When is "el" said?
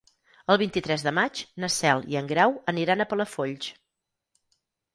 0.53-0.57